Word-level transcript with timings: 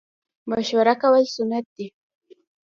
مشوره 0.49 0.93
کول 1.01 1.23
سنت 1.35 1.65
دي 1.75 1.87